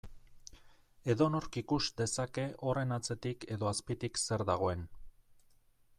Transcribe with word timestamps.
Edonork 1.13 1.59
ikus 1.61 1.83
dezake 2.01 2.47
horren 2.69 2.97
atzetik 2.97 3.47
edo 3.57 3.73
azpitik 3.73 4.21
zer 4.27 4.49
dagoen. 4.55 4.83